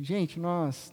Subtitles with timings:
[0.00, 0.90] Gente, nós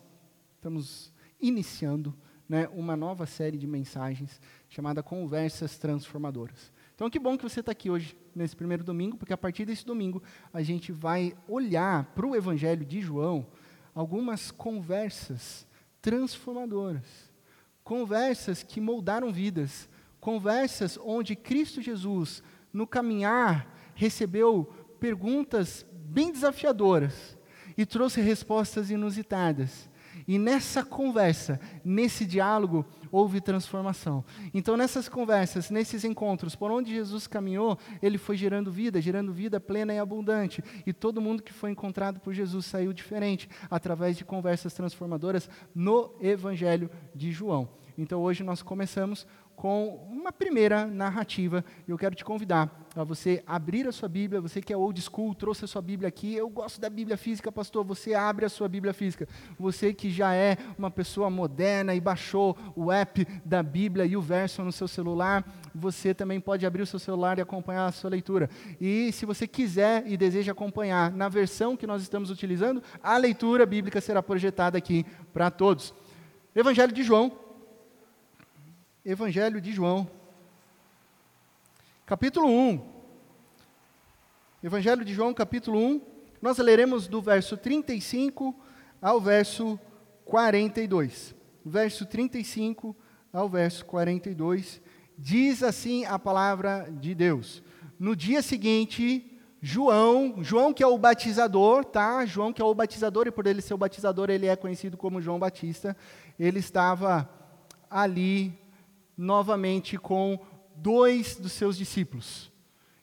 [0.55, 2.13] estamos iniciando
[2.49, 6.73] né, uma nova série de mensagens chamada Conversas Transformadoras.
[6.95, 9.85] Então, que bom que você está aqui hoje, nesse primeiro domingo, porque a partir desse
[9.85, 10.21] domingo
[10.51, 13.47] a gente vai olhar para o Evangelho de João
[13.95, 15.65] algumas conversas
[16.01, 17.31] transformadoras.
[17.85, 19.87] Conversas que moldaram vidas.
[20.19, 22.43] Conversas onde Cristo Jesus,
[22.73, 24.65] no caminhar, recebeu
[24.99, 27.38] perguntas bem desafiadoras
[27.79, 29.89] e trouxe respostas inusitadas.
[30.27, 34.21] E nessa conversa, nesse diálogo, houve transformação.
[34.53, 39.61] Então, nessas conversas, nesses encontros, por onde Jesus caminhou, ele foi gerando vida, gerando vida
[39.61, 40.61] plena e abundante.
[40.85, 46.13] E todo mundo que foi encontrado por Jesus saiu diferente, através de conversas transformadoras no
[46.19, 47.69] Evangelho de João.
[47.97, 49.25] Então, hoje nós começamos
[49.59, 51.65] com uma primeira narrativa.
[51.85, 54.39] Eu quero te convidar a você abrir a sua Bíblia.
[54.39, 56.33] Você que é old school, trouxe a sua Bíblia aqui.
[56.33, 57.83] Eu gosto da Bíblia física, pastor.
[57.83, 59.27] Você abre a sua Bíblia física.
[59.59, 64.21] Você que já é uma pessoa moderna e baixou o app da Bíblia e o
[64.21, 65.45] verso no seu celular,
[65.75, 68.49] você também pode abrir o seu celular e acompanhar a sua leitura.
[68.79, 73.65] E se você quiser e deseja acompanhar na versão que nós estamos utilizando, a leitura
[73.65, 75.93] bíblica será projetada aqui para todos.
[76.55, 77.48] Evangelho de João,
[79.09, 80.07] Evangelho de João,
[82.05, 82.79] capítulo 1.
[84.63, 86.01] Evangelho de João, capítulo 1.
[86.39, 88.53] Nós leremos do verso 35
[89.01, 89.79] ao verso
[90.25, 91.33] 42.
[91.65, 92.95] Verso 35
[93.33, 94.79] ao verso 42.
[95.17, 97.63] Diz assim a palavra de Deus.
[97.99, 99.25] No dia seguinte,
[99.59, 102.27] João, João que é o batizador, tá?
[102.27, 105.19] João que é o batizador e por ele ser o batizador, ele é conhecido como
[105.19, 105.97] João Batista.
[106.37, 107.27] Ele estava
[107.89, 108.68] ali
[109.19, 110.39] novamente com
[110.77, 112.49] dois dos seus discípulos.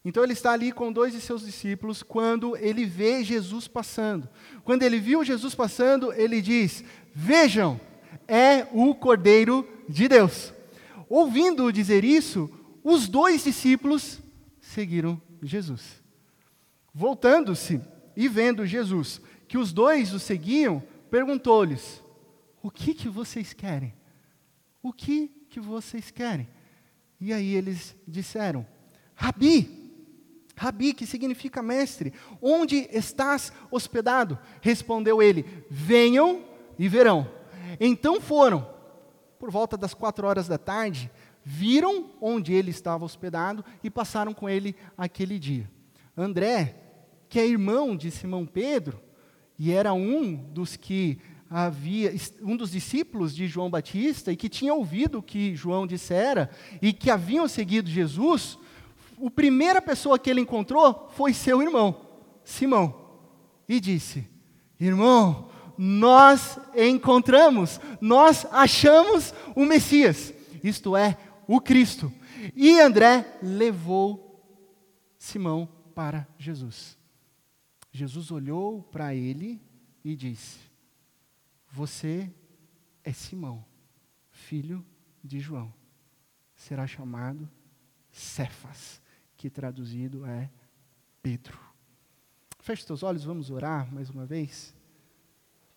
[0.02, 4.26] Então ele está ali com dois de seus discípulos quando ele vê Jesus passando.
[4.64, 6.82] Quando ele viu Jesus passando, ele diz:
[7.14, 7.78] Vejam,
[8.26, 10.54] é o Cordeiro de Deus.
[11.06, 12.50] Ouvindo dizer isso,
[12.82, 14.20] os dois discípulos
[14.58, 16.02] seguiram Jesus.
[16.94, 17.78] Voltando-se
[18.16, 22.02] e vendo Jesus que os dois o seguiam, perguntou-lhes:
[22.62, 23.92] O que que vocês querem?
[24.82, 26.48] O que que vocês querem?
[27.20, 28.66] E aí eles disseram:
[29.14, 29.86] Rabi,
[30.56, 34.38] Rabi, que significa mestre, onde estás hospedado?
[34.60, 36.44] Respondeu ele: Venham
[36.78, 37.30] e verão.
[37.80, 38.66] Então foram,
[39.38, 41.10] por volta das quatro horas da tarde,
[41.44, 45.70] viram onde ele estava hospedado e passaram com ele aquele dia.
[46.16, 46.74] André,
[47.28, 49.00] que é irmão de Simão Pedro,
[49.58, 54.74] e era um dos que havia um dos discípulos de João Batista e que tinha
[54.74, 56.50] ouvido o que João dissera
[56.82, 58.58] e que haviam seguido Jesus,
[59.24, 62.06] a primeira pessoa que ele encontrou foi seu irmão,
[62.44, 62.94] Simão,
[63.68, 64.28] e disse:
[64.78, 65.48] Irmão,
[65.78, 70.32] nós encontramos, nós achamos o Messias,
[70.62, 72.12] isto é, o Cristo.
[72.54, 74.44] E André levou
[75.18, 76.96] Simão para Jesus.
[77.90, 79.60] Jesus olhou para ele
[80.04, 80.58] e disse:
[81.70, 82.32] você
[83.04, 83.64] é Simão,
[84.30, 84.84] filho
[85.22, 85.72] de João.
[86.54, 87.48] Será chamado
[88.10, 89.00] Cefas,
[89.36, 90.50] que traduzido é
[91.22, 91.58] Pedro.
[92.60, 94.74] Feche seus olhos, vamos orar mais uma vez.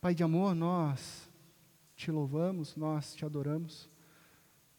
[0.02, 1.30] Pai de amor, nós
[1.96, 3.90] te louvamos, nós te adoramos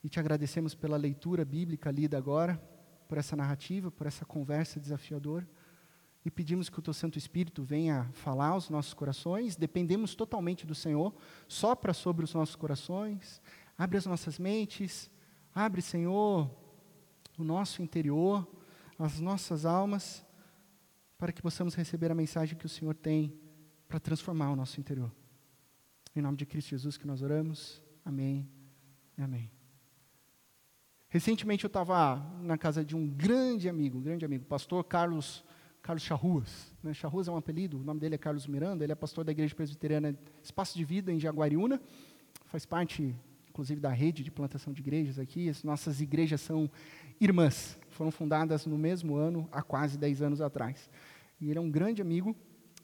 [0.03, 2.57] e te agradecemos pela leitura bíblica lida agora,
[3.07, 5.47] por essa narrativa, por essa conversa desafiadora
[6.25, 9.57] e pedimos que o teu Santo Espírito venha falar aos nossos corações.
[9.57, 11.15] Dependemos totalmente do Senhor,
[11.49, 13.41] sopra sobre os nossos corações,
[13.77, 15.11] abre as nossas mentes,
[15.55, 16.51] abre, Senhor,
[17.39, 18.47] o nosso interior,
[18.99, 20.25] as nossas almas,
[21.17, 23.39] para que possamos receber a mensagem que o Senhor tem
[23.89, 25.11] para transformar o nosso interior.
[26.15, 27.83] Em nome de Cristo Jesus que nós oramos.
[28.05, 28.49] Amém.
[29.17, 29.51] Amém.
[31.09, 35.45] Recentemente eu estava na casa de um grande amigo, um grande amigo, pastor Carlos
[35.83, 36.73] Carlos Charruas.
[36.83, 36.93] Né?
[36.93, 39.55] Charruas é um apelido, o nome dele é Carlos Miranda, ele é pastor da Igreja
[39.55, 41.81] Presbiteriana Espaço de Vida, em Jaguariúna,
[42.47, 43.15] faz parte,
[43.49, 45.49] inclusive, da rede de plantação de igrejas aqui.
[45.49, 46.71] As nossas igrejas são
[47.21, 50.91] irmãs, foram fundadas no mesmo ano, há quase 10 anos atrás.
[51.41, 52.37] E ele é um grande amigo,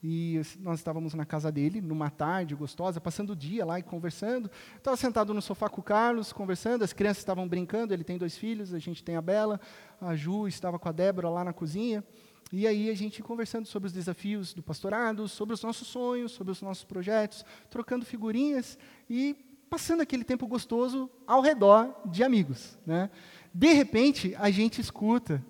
[0.02, 4.50] e nós estávamos na casa dele, numa tarde gostosa, passando o dia lá e conversando.
[4.76, 8.36] Estava sentado no sofá com o Carlos, conversando, as crianças estavam brincando, ele tem dois
[8.36, 9.60] filhos, a gente tem a Bela,
[10.00, 12.04] a Ju estava com a Débora lá na cozinha.
[12.52, 16.52] E aí a gente conversando sobre os desafios do pastorado, sobre os nossos sonhos, sobre
[16.52, 18.78] os nossos projetos, trocando figurinhas
[19.10, 19.34] e
[19.68, 22.78] passando aquele tempo gostoso ao redor de amigos.
[22.86, 23.10] Né?
[23.52, 25.44] De repente, a gente escuta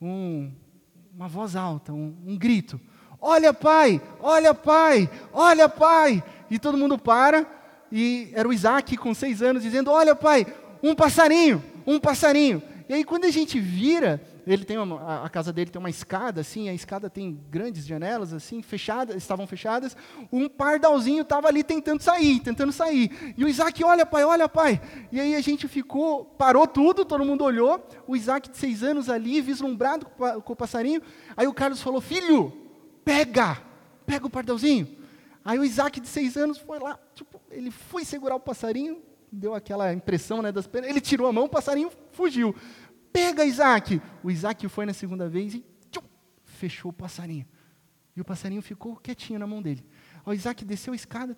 [0.00, 0.52] um,
[1.14, 2.78] uma voz alta, um, um grito.
[3.20, 6.22] Olha, pai, olha, pai, olha, pai.
[6.50, 7.46] E todo mundo para,
[7.90, 10.46] e era o Isaac com seis anos dizendo: Olha, pai,
[10.82, 12.62] um passarinho, um passarinho.
[12.88, 14.22] E aí, quando a gente vira,
[14.52, 18.32] ele tem uma, a casa dele tem uma escada, assim, a escada tem grandes janelas,
[18.32, 19.96] assim, fechadas, estavam fechadas.
[20.32, 23.34] Um pardalzinho estava ali tentando sair, tentando sair.
[23.36, 24.80] E o Isaac, olha, pai, olha, pai.
[25.12, 27.86] E aí a gente ficou, parou tudo, todo mundo olhou.
[28.06, 31.02] O Isaac de seis anos ali, vislumbrado com, o passarinho.
[31.36, 32.50] Aí o Carlos falou: Filho,
[33.04, 33.62] pega,
[34.06, 34.88] pega o pardalzinho.
[35.44, 38.98] Aí o Isaac de seis anos foi lá, tipo, ele foi segurar o passarinho,
[39.30, 42.54] deu aquela impressão né, das pernas, ele tirou a mão, o passarinho fugiu.
[43.12, 44.00] Pega, Isaac!
[44.22, 46.02] O Isaac foi na segunda vez e tchum,
[46.44, 47.46] fechou o passarinho.
[48.14, 49.84] E o passarinho ficou quietinho na mão dele.
[50.24, 51.36] O Isaac desceu a escada,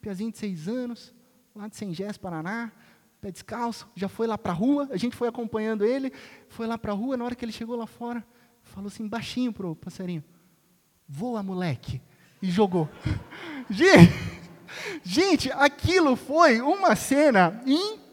[0.00, 1.14] piazinho de seis anos,
[1.54, 2.72] lá de Sengés, Paraná,
[3.20, 6.12] pé descalço, já foi lá para a rua, a gente foi acompanhando ele,
[6.48, 8.24] foi lá para a rua, na hora que ele chegou lá fora,
[8.62, 10.22] falou assim baixinho pro passarinho,
[11.08, 12.00] voa moleque,
[12.42, 12.88] e jogou.
[13.68, 14.12] Gente,
[15.02, 18.05] gente, aquilo foi uma cena incrível,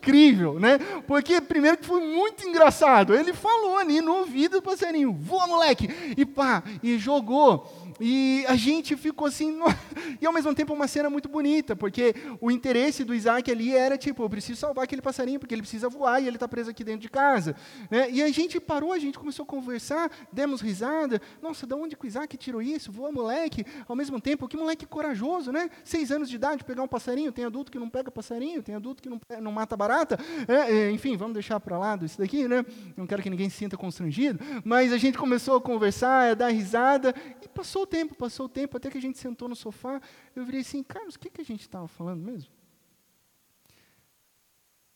[0.60, 0.80] né?
[1.08, 3.16] Porque primeiro que foi muito engraçado.
[3.16, 7.72] Ele falou ali no ouvido do passarinho: "Voa, moleque!" E pá, e jogou.
[8.06, 9.58] E a gente ficou assim,
[10.20, 13.98] e ao mesmo tempo uma cena muito bonita, porque o interesse do Isaac ali era
[13.98, 16.84] tipo, eu preciso salvar aquele passarinho, porque ele precisa voar e ele está preso aqui
[16.84, 17.56] dentro de casa.
[17.90, 18.12] Né?
[18.12, 22.04] E a gente parou, a gente começou a conversar, demos risada, nossa, de onde que
[22.04, 22.92] o Isaac tirou isso?
[22.92, 25.70] Voa moleque, ao mesmo tempo, que moleque corajoso, né?
[25.86, 29.02] Seis anos de idade, pegar um passarinho, tem adulto que não pega passarinho, tem adulto
[29.02, 32.66] que não, não mata barata, é, enfim, vamos deixar para lá isso daqui, né?
[32.98, 36.50] Não quero que ninguém se sinta constrangido, mas a gente começou a conversar, a dar
[36.50, 40.02] risada, e passou o tempo, passou o tempo, até que a gente sentou no sofá,
[40.36, 42.52] eu virei assim, Carlos, o que, que a gente estava falando mesmo?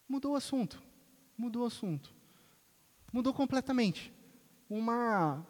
[0.10, 0.82] Mudou o assunto,
[1.38, 2.12] mudou o assunto.
[3.14, 4.12] Mudou completamente.
[4.68, 5.46] Uma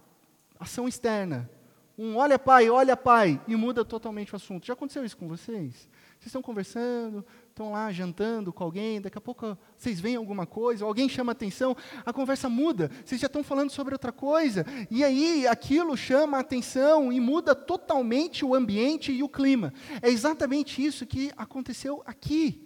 [0.59, 1.49] ação externa.
[1.97, 4.67] Um olha pai, olha pai, e muda totalmente o assunto.
[4.67, 5.73] Já aconteceu isso com vocês?
[6.19, 7.25] Vocês estão conversando,
[7.57, 11.75] estão lá jantando com alguém, daqui a pouco vocês veem alguma coisa, alguém chama atenção,
[12.05, 16.41] a conversa muda, vocês já estão falando sobre outra coisa, e aí aquilo chama a
[16.41, 19.73] atenção e muda totalmente o ambiente e o clima.
[20.03, 22.63] É exatamente isso que aconteceu aqui.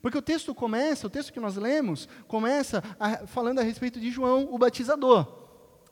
[0.00, 4.10] Porque o texto começa, o texto que nós lemos, começa a, falando a respeito de
[4.10, 5.41] João, o batizador.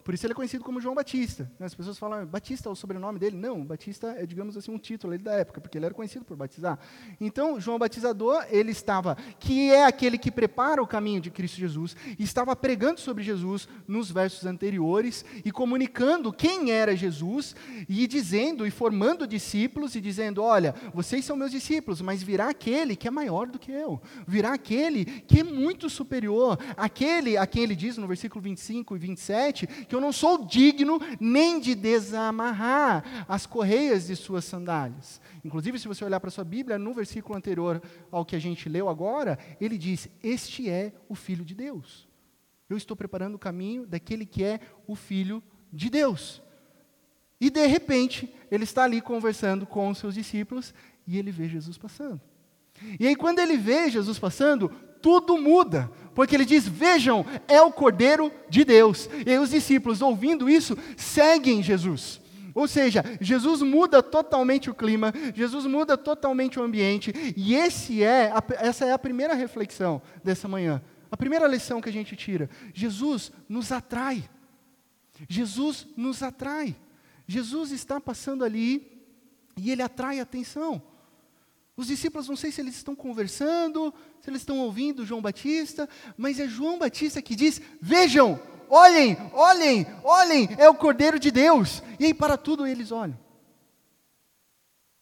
[0.03, 1.51] Por isso ele é conhecido como João Batista.
[1.59, 1.67] Né?
[1.67, 3.37] As pessoas falam, Batista é o sobrenome dele?
[3.37, 6.79] Não, Batista é, digamos assim, um título da época, porque ele era conhecido por batizar.
[7.21, 11.95] Então, João Batizador, ele estava, que é aquele que prepara o caminho de Cristo Jesus,
[12.19, 17.55] estava pregando sobre Jesus nos versos anteriores e comunicando quem era Jesus
[17.89, 22.97] e dizendo e formando discípulos e dizendo: Olha, vocês são meus discípulos, mas virá aquele
[22.97, 27.63] que é maior do que eu, virá aquele que é muito superior, aquele a quem
[27.63, 33.27] ele diz no versículo 25 e 27 que eu não sou digno nem de desamarrar
[33.27, 35.21] as correias de suas sandálias.
[35.45, 38.69] Inclusive, se você olhar para a sua Bíblia, no versículo anterior ao que a gente
[38.69, 42.09] leu agora, ele diz: Este é o Filho de Deus.
[42.69, 45.43] Eu estou preparando o caminho daquele que é o Filho
[45.73, 46.41] de Deus.
[47.41, 50.73] E de repente, ele está ali conversando com os seus discípulos
[51.05, 52.21] e ele vê Jesus passando.
[52.99, 54.71] E aí, quando ele vê Jesus passando,
[55.01, 59.09] tudo muda, porque ele diz: Vejam, é o Cordeiro de Deus.
[59.27, 62.21] E os discípulos, ouvindo isso, seguem Jesus.
[62.55, 68.33] Ou seja, Jesus muda totalmente o clima, Jesus muda totalmente o ambiente, e esse é
[68.33, 70.83] a, essa é a primeira reflexão dessa manhã.
[71.11, 74.29] A primeira lição que a gente tira: Jesus nos atrai.
[75.29, 76.77] Jesus nos atrai.
[77.27, 79.05] Jesus está passando ali
[79.57, 80.83] e ele atrai atenção.
[81.81, 86.39] Os discípulos, não sei se eles estão conversando, se eles estão ouvindo João Batista, mas
[86.39, 91.83] é João Batista que diz: Vejam, olhem, olhem, olhem, é o Cordeiro de Deus.
[91.99, 93.19] E aí, para tudo, eles olham.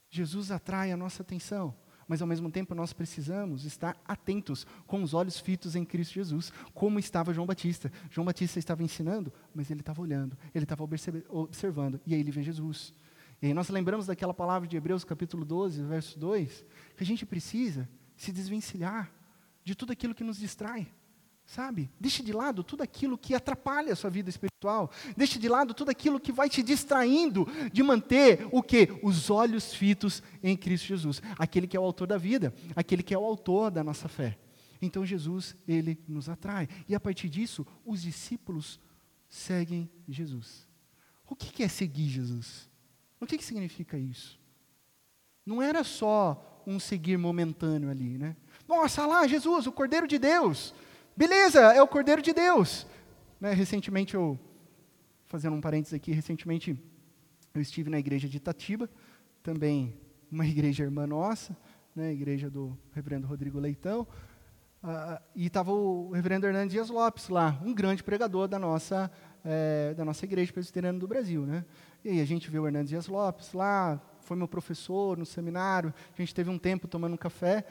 [0.09, 1.75] Jesus atrai a nossa atenção,
[2.07, 6.53] mas ao mesmo tempo nós precisamos estar atentos, com os olhos fitos em Cristo Jesus,
[6.73, 7.91] como estava João Batista.
[8.09, 12.45] João Batista estava ensinando, mas ele estava olhando, ele estava observando, e aí ele vê
[12.45, 12.95] Jesus.
[13.41, 16.65] E nós lembramos daquela palavra de Hebreus capítulo 12, verso 2,
[16.97, 19.13] que a gente precisa se desvencilhar
[19.63, 20.89] de tudo aquilo que nos distrai.
[21.47, 21.91] Sabe?
[21.99, 24.91] Deixe de lado tudo aquilo que atrapalha a sua vida espiritual.
[25.17, 28.99] Deixe de lado tudo aquilo que vai te distraindo de manter o que?
[29.03, 31.23] Os olhos fitos em Cristo Jesus.
[31.39, 34.37] Aquele que é o autor da vida, aquele que é o autor da nossa fé.
[34.83, 36.69] Então Jesus, ele nos atrai.
[36.87, 38.79] E a partir disso, os discípulos
[39.27, 40.69] seguem Jesus.
[41.27, 42.68] O que é seguir Jesus?
[43.21, 44.39] O que, que significa isso?
[45.45, 48.37] Não era só um seguir momentâneo ali, né?
[48.69, 50.75] Nossa, lá, Jesus, o Cordeiro de Deus.
[51.17, 52.87] Beleza, é o Cordeiro de Deus.
[53.41, 54.39] Né, recentemente eu,
[55.27, 56.79] fazendo um parênteses aqui, recentemente
[57.55, 58.91] eu estive na igreja de Itatiba,
[59.43, 59.97] também
[60.31, 61.57] uma igreja irmã nossa,
[61.95, 64.07] né, igreja do reverendo Rodrigo Leitão,
[64.83, 69.11] uh, e estava o reverendo Hernandes Dias Lopes lá, um grande pregador da nossa,
[69.45, 71.47] é, da nossa igreja presbiteriana do Brasil.
[71.47, 71.65] Né?
[72.05, 75.93] E aí a gente viu o Hernandes Dias Lopes lá, foi meu professor no seminário,
[76.17, 77.65] a gente teve um tempo tomando um café,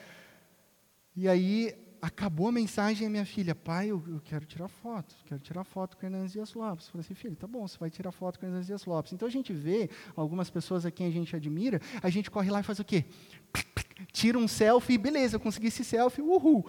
[1.15, 5.39] e aí acabou a mensagem, a minha filha, pai, eu, eu, quero tirar foto, quero
[5.41, 6.85] tirar foto com Hernandes Dias Lopes.
[6.85, 9.13] Eu falei assim, filho, tá bom, você vai tirar foto com Hernandes Dias Lopes.
[9.13, 12.59] Então a gente vê algumas pessoas a quem a gente admira, a gente corre lá
[12.59, 13.05] e faz o quê?
[14.11, 16.65] Tira um selfie, beleza, consegui esse selfie, uhul.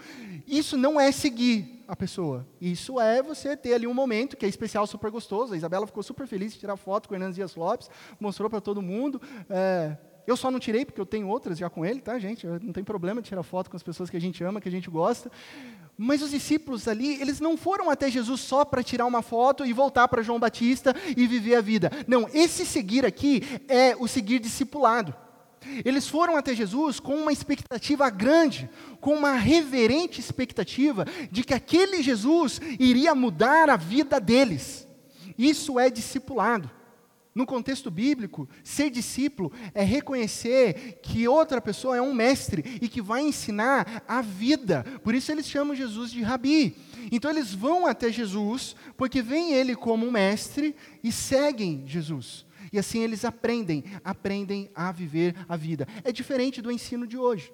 [0.47, 2.47] Isso não é seguir a pessoa.
[2.61, 5.55] Isso é você ter ali um momento que é especial, super gostoso.
[5.55, 8.61] A Isabela ficou super feliz de tirar foto com o Hernandes Dias Lopes, mostrou para
[8.61, 9.21] todo mundo.
[9.49, 12.47] É, eu só não tirei porque eu tenho outras já com ele, tá, gente?
[12.47, 14.91] Não tem problema tirar foto com as pessoas que a gente ama, que a gente
[14.91, 15.31] gosta.
[15.97, 19.73] Mas os discípulos ali, eles não foram até Jesus só para tirar uma foto e
[19.73, 21.91] voltar para João Batista e viver a vida.
[22.07, 25.15] Não, esse seguir aqui é o seguir discipulado.
[25.85, 28.69] Eles foram até Jesus com uma expectativa grande,
[29.01, 34.87] com uma reverente expectativa de que aquele Jesus iria mudar a vida deles.
[35.37, 36.71] Isso é discipulado.
[37.39, 43.01] No contexto bíblico, ser discípulo é reconhecer que outra pessoa é um mestre e que
[43.01, 44.85] vai ensinar a vida.
[45.05, 46.75] Por isso eles chamam Jesus de rabi.
[47.13, 52.45] Então eles vão até Jesus porque veem ele como um mestre e seguem Jesus.
[52.73, 55.87] E assim eles aprendem, aprendem a viver a vida.
[56.05, 57.53] É diferente do ensino de hoje.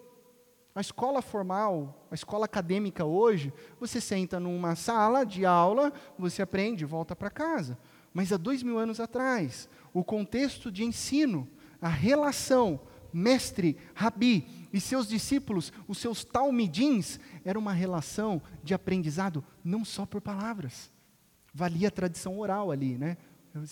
[0.74, 6.84] A escola formal, a escola acadêmica hoje, você senta numa sala de aula, você aprende,
[6.84, 7.78] volta para casa.
[8.12, 11.48] Mas há dois mil anos atrás, o contexto de ensino,
[11.80, 12.80] a relação
[13.12, 20.04] mestre, rabi e seus discípulos, os seus talmidins, era uma relação de aprendizado não só
[20.04, 20.90] por palavras.
[21.52, 23.16] Valia a tradição oral ali, né?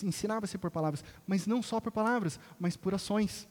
[0.03, 3.47] Ensinava-se por palavras, mas não só por palavras, mas por ações.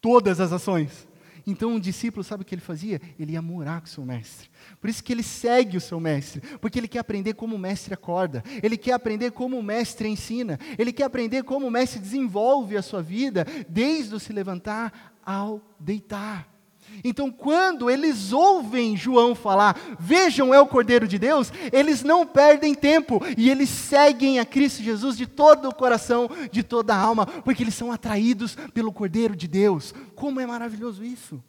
[0.00, 1.08] Todas as ações.
[1.46, 3.00] Então o discípulo, sabe o que ele fazia?
[3.18, 4.50] Ele ia morar com o seu mestre.
[4.78, 7.94] Por isso que ele segue o seu mestre, porque ele quer aprender como o mestre
[7.94, 12.76] acorda, ele quer aprender como o mestre ensina, ele quer aprender como o mestre desenvolve
[12.76, 16.57] a sua vida, desde o se levantar ao deitar.
[17.04, 22.74] Então, quando eles ouvem João falar, vejam, é o Cordeiro de Deus, eles não perdem
[22.74, 27.26] tempo e eles seguem a Cristo Jesus de todo o coração, de toda a alma,
[27.26, 29.94] porque eles são atraídos pelo Cordeiro de Deus.
[30.14, 31.42] Como é maravilhoso isso!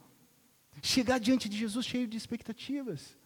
[0.81, 3.17] Chegar diante de Jesus cheio de expectativas.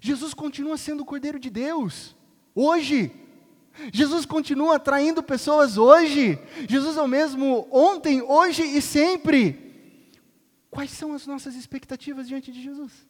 [0.00, 2.16] Jesus continua sendo o Cordeiro de Deus,
[2.54, 3.12] hoje.
[3.92, 6.38] Jesus continua atraindo pessoas hoje.
[6.68, 9.65] Jesus é o mesmo ontem, hoje e sempre.
[10.76, 13.08] Quais são as nossas expectativas diante de Jesus?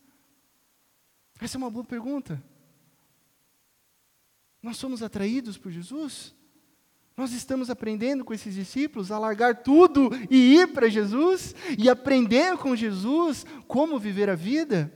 [1.41, 2.41] Essa é uma boa pergunta.
[4.63, 6.33] Nós somos atraídos por Jesus?
[7.17, 12.57] Nós estamos aprendendo com esses discípulos a largar tudo e ir para Jesus e aprender
[12.57, 14.93] com Jesus como viver a vida?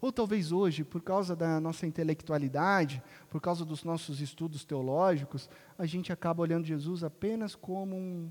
[0.00, 5.86] Ou talvez hoje, por causa da nossa intelectualidade, por causa dos nossos estudos teológicos, a
[5.86, 8.28] gente acaba olhando Jesus apenas como um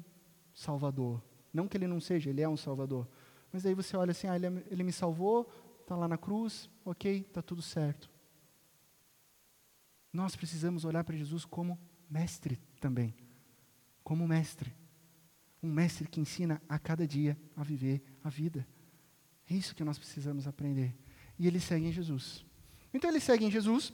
[0.54, 1.24] Salvador.
[1.54, 3.08] Não que ele não seja, ele é um Salvador.
[3.52, 7.26] Mas aí você olha assim, ah, ele, ele me salvou, está lá na cruz, ok,
[7.28, 8.10] está tudo certo.
[10.14, 11.80] Nós precisamos olhar para Jesus como
[12.10, 13.16] mestre também.
[14.04, 14.74] Como mestre.
[15.64, 18.68] Um mestre que ensina a cada dia a viver a vida.
[19.50, 20.96] É isso que nós precisamos aprender.
[21.38, 22.46] E eles seguem Jesus.
[22.94, 23.94] Então eles seguem Jesus.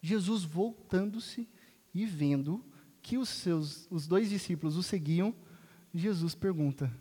[0.00, 1.48] Jesus voltando-se
[1.92, 2.64] e vendo
[3.02, 5.34] que os seus os dois discípulos o seguiam,
[5.92, 6.92] Jesus pergunta: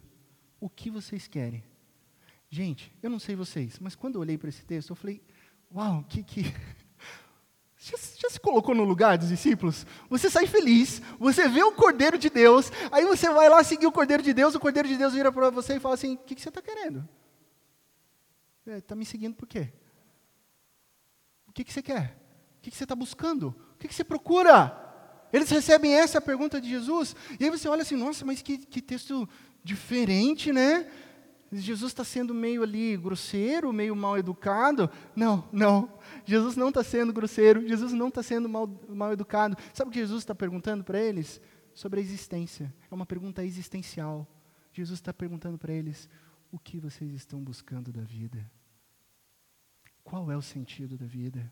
[0.59, 1.63] o que vocês querem?
[2.49, 5.21] Gente, eu não sei vocês, mas quando eu olhei para esse texto, eu falei,
[5.73, 6.43] uau, que que.
[7.79, 9.85] Já, já, se colocou no lugar dos discípulos?
[10.09, 13.91] Você sai feliz, você vê o Cordeiro de Deus, aí você vai lá seguir o
[13.91, 16.33] Cordeiro de Deus, o Cordeiro de Deus vira para você e fala assim: o que,
[16.33, 17.07] que você está querendo?
[18.65, 19.71] Está é, me seguindo por quê?
[21.47, 22.17] O que, que você quer?
[22.57, 23.55] O que, que você está buscando?
[23.75, 24.75] O que, que você procura?
[25.31, 28.81] Eles recebem essa pergunta de Jesus, e aí você olha assim: nossa, mas que, que
[28.81, 29.29] texto
[29.67, 30.89] diferente, né?
[31.51, 34.89] Jesus está sendo meio ali grosseiro, meio mal educado.
[35.15, 36.00] Não, não.
[36.25, 39.55] Jesus não está sendo grosseiro, Jesus não está sendo mal, mal educado.
[39.74, 41.39] Sabe o que Jesus está perguntando para eles?
[41.74, 42.74] Sobre a existência.
[42.89, 44.27] É uma pergunta existencial.
[44.74, 46.09] Jesus está perguntando para eles:
[46.51, 48.50] o que vocês estão buscando da vida?
[50.03, 51.51] Qual é o sentido da vida?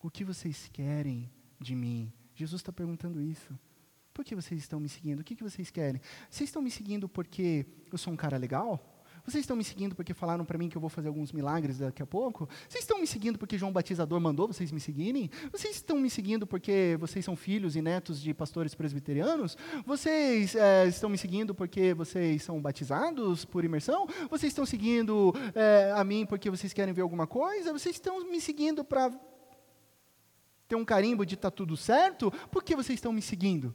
[0.00, 2.12] O que vocês querem de mim?
[2.34, 3.58] Jesus está perguntando isso.
[4.16, 5.20] Por que vocês estão me seguindo?
[5.20, 6.00] O que, que vocês querem?
[6.30, 8.82] Vocês estão me seguindo porque eu sou um cara legal?
[9.26, 12.02] Vocês estão me seguindo porque falaram para mim que eu vou fazer alguns milagres daqui
[12.02, 12.48] a pouco?
[12.66, 15.28] Vocês estão me seguindo porque João Batizador mandou vocês me seguirem?
[15.52, 19.54] Vocês estão me seguindo porque vocês são filhos e netos de pastores presbiterianos?
[19.84, 24.06] Vocês é, estão me seguindo porque vocês são batizados por imersão?
[24.30, 27.70] Vocês estão seguindo é, a mim porque vocês querem ver alguma coisa?
[27.70, 29.12] Vocês estão me seguindo para
[30.66, 32.30] ter um carimbo de está tudo certo?
[32.50, 33.74] Por que vocês estão me seguindo?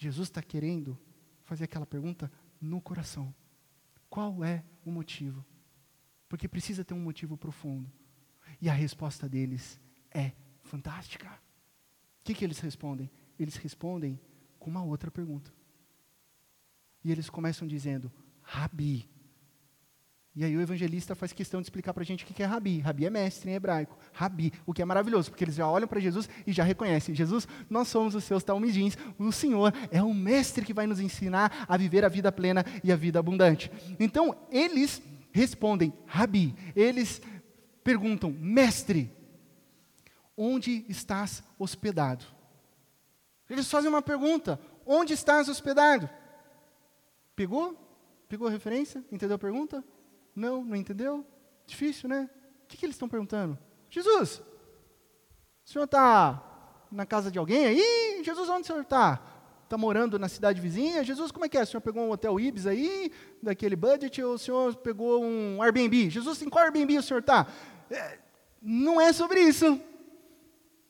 [0.00, 0.98] Jesus está querendo
[1.44, 3.34] fazer aquela pergunta no coração.
[4.08, 5.44] Qual é o motivo?
[6.26, 7.92] Porque precisa ter um motivo profundo.
[8.62, 9.78] E a resposta deles
[10.10, 11.28] é fantástica.
[11.28, 13.10] O que, que eles respondem?
[13.38, 14.18] Eles respondem
[14.58, 15.52] com uma outra pergunta.
[17.04, 19.06] E eles começam dizendo: Rabi.
[20.34, 22.78] E aí o evangelista faz questão de explicar para a gente o que é Rabi.
[22.78, 23.98] Rabi é mestre em hebraico.
[24.12, 27.14] Rabi, o que é maravilhoso, porque eles já olham para Jesus e já reconhecem.
[27.14, 28.96] Jesus, nós somos os seus talmidins.
[29.18, 32.92] O Senhor é o mestre que vai nos ensinar a viver a vida plena e
[32.92, 33.72] a vida abundante.
[33.98, 36.54] Então, eles respondem, Rabi.
[36.76, 37.20] Eles
[37.82, 39.12] perguntam, mestre,
[40.36, 42.24] onde estás hospedado?
[43.48, 46.08] Eles fazem uma pergunta, onde estás hospedado?
[47.34, 47.76] Pegou?
[48.28, 49.04] Pegou a referência?
[49.10, 49.84] Entendeu a pergunta?
[50.34, 51.26] Não, não entendeu?
[51.66, 52.28] Difícil, né?
[52.64, 53.58] O que, que eles estão perguntando?
[53.88, 54.42] Jesus,
[55.64, 56.42] o senhor está
[56.90, 58.22] na casa de alguém aí?
[58.24, 59.20] Jesus, onde o senhor está?
[59.64, 61.04] Está morando na cidade vizinha?
[61.04, 61.62] Jesus, como é que é?
[61.62, 66.10] O senhor pegou um hotel Ibis aí, daquele budget, ou o senhor pegou um Airbnb?
[66.10, 67.46] Jesus, em qual Airbnb o senhor está?
[67.90, 68.18] É,
[68.60, 69.80] não é sobre isso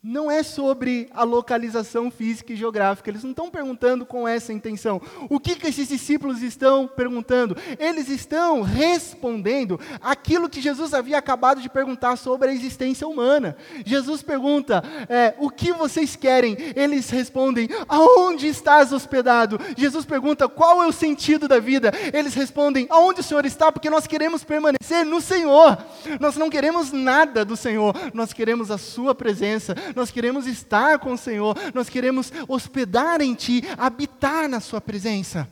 [0.02, 3.10] não é sobre a localização física e geográfica.
[3.10, 5.00] Eles não estão perguntando com essa intenção.
[5.28, 7.56] O que, que esses discípulos estão perguntando?
[7.78, 13.56] Eles estão respondendo aquilo que Jesus havia acabado de perguntar sobre a existência humana.
[13.84, 16.56] Jesus pergunta: é, O que vocês querem?
[16.74, 19.60] Eles respondem: Aonde estás hospedado?
[19.76, 21.92] Jesus pergunta: Qual é o sentido da vida?
[22.12, 23.70] Eles respondem: Aonde o Senhor está?
[23.70, 25.76] Porque nós queremos permanecer no Senhor.
[26.18, 31.12] Nós não queremos nada do Senhor, nós queremos a Sua presença nós queremos estar com
[31.12, 35.50] o Senhor, nós queremos hospedar em Ti, habitar na Sua presença.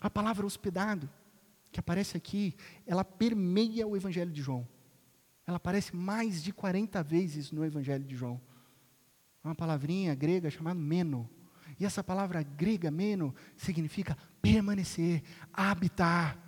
[0.00, 1.08] A palavra hospedado,
[1.72, 2.54] que aparece aqui,
[2.86, 4.66] ela permeia o Evangelho de João.
[5.46, 8.40] Ela aparece mais de 40 vezes no Evangelho de João.
[9.42, 11.28] É uma palavrinha grega chamada meno.
[11.78, 16.38] E essa palavra grega, meno, significa permanecer, habitar.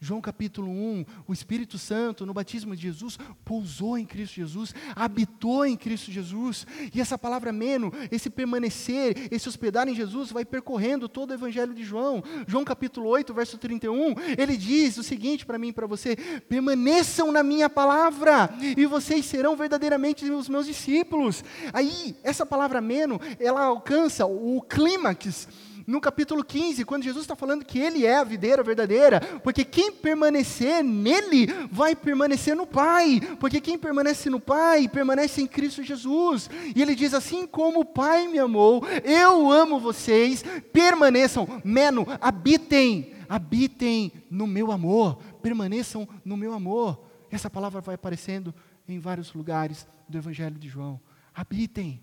[0.00, 5.66] João capítulo 1, o Espírito Santo, no batismo de Jesus, pousou em Cristo Jesus, habitou
[5.66, 11.08] em Cristo Jesus, e essa palavra meno, esse permanecer, esse hospedar em Jesus, vai percorrendo
[11.08, 12.22] todo o Evangelho de João.
[12.46, 16.14] João capítulo 8, verso 31, ele diz o seguinte para mim e para você:
[16.48, 21.42] permaneçam na minha palavra, e vocês serão verdadeiramente os meus discípulos.
[21.72, 25.48] Aí, essa palavra meno, ela alcança o clímax
[25.88, 29.90] no capítulo 15, quando Jesus está falando que Ele é a videira verdadeira, porque quem
[29.90, 36.50] permanecer nele vai permanecer no Pai, porque quem permanece no Pai permanece em Cristo Jesus.
[36.76, 43.14] E Ele diz: assim como o Pai me amou, eu amo vocês, permaneçam, meno, habitem,
[43.26, 47.02] habitem no meu amor, permaneçam no meu amor.
[47.30, 48.54] Essa palavra vai aparecendo
[48.86, 51.00] em vários lugares do Evangelho de João.
[51.34, 52.02] Habitem,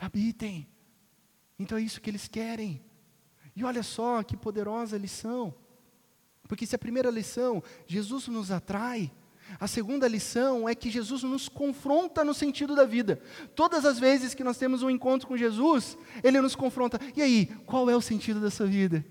[0.00, 0.66] habitem.
[1.58, 2.87] Então é isso que eles querem.
[3.58, 5.52] E olha só que poderosa lição.
[6.46, 9.10] Porque se a primeira lição, Jesus nos atrai,
[9.58, 13.20] a segunda lição é que Jesus nos confronta no sentido da vida.
[13.56, 17.00] Todas as vezes que nós temos um encontro com Jesus, ele nos confronta.
[17.16, 19.04] E aí, qual é o sentido da sua vida?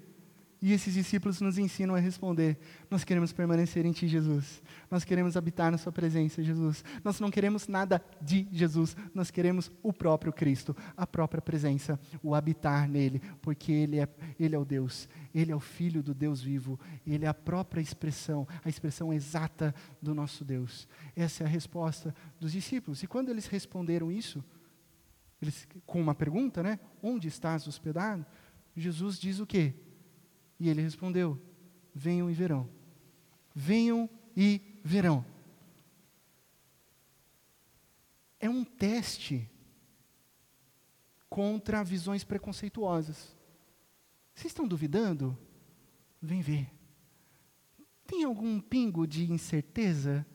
[0.60, 2.58] E esses discípulos nos ensinam a responder:
[2.90, 4.62] Nós queremos permanecer em Ti, Jesus.
[4.90, 6.84] Nós queremos habitar na Sua presença, Jesus.
[7.04, 8.96] Nós não queremos nada de Jesus.
[9.14, 14.08] Nós queremos o próprio Cristo, a própria presença, o habitar nele, porque Ele é,
[14.40, 15.08] ele é o Deus.
[15.34, 16.80] Ele é o Filho do Deus vivo.
[17.06, 20.88] Ele é a própria expressão, a expressão exata do nosso Deus.
[21.16, 23.04] Essa é a resposta dos discípulos.
[23.04, 24.44] E quando eles responderam isso,
[25.40, 26.80] eles, com uma pergunta, né?
[27.02, 28.26] Onde estás hospedado?
[28.76, 29.76] Jesus diz o quê?
[30.60, 31.40] E ele respondeu:
[31.94, 32.70] Venham e verão.
[33.54, 35.26] Venham e verão.
[38.40, 39.50] É um teste
[41.30, 43.36] contra visões preconceituosas.
[44.34, 45.38] Vocês estão duvidando?
[46.22, 46.72] Vem ver.
[48.06, 50.26] Tem algum pingo de incerteza?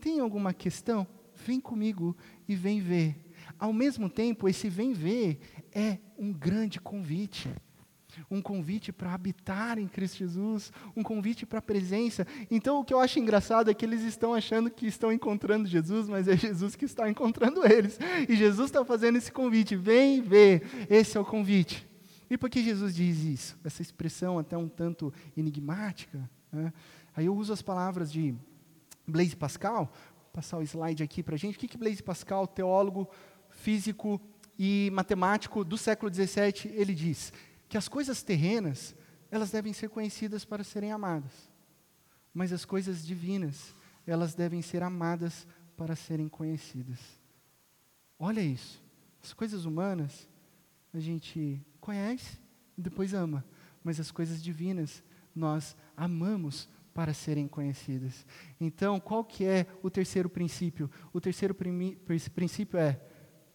[0.00, 1.06] Tem alguma questão?
[1.34, 2.16] Vem comigo
[2.48, 3.30] e vem ver.
[3.58, 5.40] Ao mesmo tempo, esse vem ver
[5.72, 7.48] é um grande convite
[8.30, 12.26] um convite para habitar em Cristo Jesus, um convite para a presença.
[12.50, 16.08] Então, o que eu acho engraçado é que eles estão achando que estão encontrando Jesus,
[16.08, 17.98] mas é Jesus que está encontrando eles.
[18.28, 21.88] E Jesus está fazendo esse convite: vem ver, esse é o convite.
[22.30, 23.58] E por que Jesus diz isso?
[23.62, 26.30] Essa expressão até um tanto enigmática.
[26.50, 26.72] Né?
[27.14, 28.34] Aí eu uso as palavras de
[29.06, 31.56] Blaise Pascal, vou passar o slide aqui para a gente.
[31.56, 33.08] O que, que Blaise Pascal, teólogo,
[33.50, 34.20] físico
[34.58, 37.32] e matemático do século XVII, ele diz?
[37.72, 38.94] Que as coisas terrenas,
[39.30, 41.32] elas devem ser conhecidas para serem amadas.
[42.34, 43.74] Mas as coisas divinas,
[44.06, 46.98] elas devem ser amadas para serem conhecidas.
[48.18, 48.84] Olha isso.
[49.22, 50.28] As coisas humanas,
[50.92, 52.38] a gente conhece
[52.76, 53.42] e depois ama.
[53.82, 55.02] Mas as coisas divinas,
[55.34, 58.26] nós amamos para serem conhecidas.
[58.60, 60.90] Então, qual que é o terceiro princípio?
[61.10, 61.56] O terceiro
[62.34, 63.00] princípio é: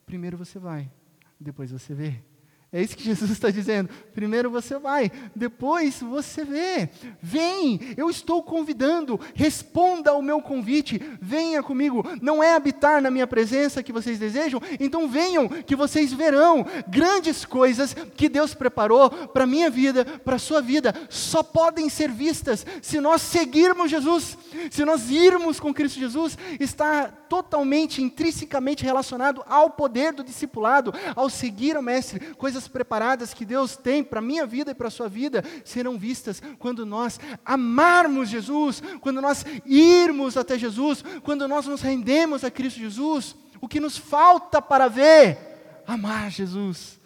[0.08, 0.92] primeiro você vai,
[1.40, 2.24] depois você vê.
[2.72, 3.90] É isso que Jesus está dizendo.
[4.14, 6.90] Primeiro você vai, depois você vê.
[7.22, 12.04] Vem, eu estou convidando, responda ao meu convite, venha comigo.
[12.22, 14.62] Não é habitar na minha presença que vocês desejam?
[14.80, 20.36] Então venham, que vocês verão grandes coisas que Deus preparou para a minha vida, para
[20.36, 20.94] a sua vida.
[21.10, 24.38] Só podem ser vistas se nós seguirmos Jesus,
[24.72, 26.38] se nós irmos com Cristo Jesus.
[26.60, 32.34] Está totalmente, intrinsecamente relacionado ao poder do discipulado, ao seguir o Mestre.
[32.36, 35.98] Coisas preparadas que Deus tem para a minha vida e para a sua vida serão
[36.00, 42.50] vistas quando nós amarmos Jesus, quando nós irmos até Jesus, quando nós nos rendemos a
[42.50, 43.36] Cristo Jesus.
[43.60, 45.84] O que nos falta para ver?
[45.86, 46.98] Amar Jesus,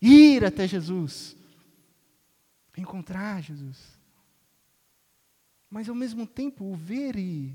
[0.00, 1.36] ir até Jesus,
[2.76, 3.76] encontrar Jesus.
[5.68, 7.54] Mas ao mesmo tempo, o ver e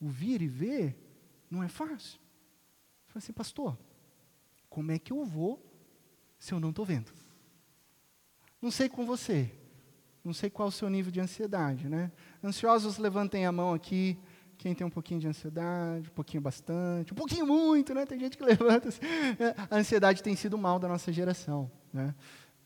[0.00, 0.96] o vir e ver
[1.50, 2.18] não é fácil.
[2.18, 3.78] Você fala assim, pastor,
[4.68, 5.65] como é que eu vou
[6.38, 7.10] se eu não estou vendo?
[8.60, 9.50] Não sei com você,
[10.24, 12.10] não sei qual o seu nível de ansiedade, né?
[12.42, 14.18] Ansiosos, levantem a mão aqui.
[14.58, 18.06] Quem tem um pouquinho de ansiedade, um pouquinho bastante, um pouquinho muito, né?
[18.06, 18.88] Tem gente que levanta.
[18.88, 19.00] Assim.
[19.70, 22.14] A ansiedade tem sido mal da nossa geração, né?